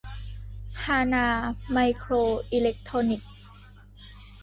[0.83, 1.27] ฮานา
[1.71, 2.13] ไมโคร
[2.51, 3.25] อิเล็คโทรนิคส